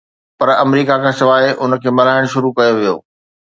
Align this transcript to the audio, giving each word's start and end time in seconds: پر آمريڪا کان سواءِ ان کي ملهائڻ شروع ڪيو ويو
پر 0.37 0.49
آمريڪا 0.63 0.95
کان 1.03 1.13
سواءِ 1.19 1.43
ان 1.61 1.71
کي 1.81 1.89
ملهائڻ 1.97 2.23
شروع 2.33 2.51
ڪيو 2.57 2.73
ويو 2.77 2.95